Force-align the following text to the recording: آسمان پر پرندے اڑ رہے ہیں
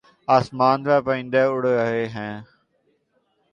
آسمان 0.27 0.77
پر 0.85 0.99
پرندے 1.05 1.43
اڑ 1.43 1.61
رہے 1.65 2.05
ہیں 2.07 2.35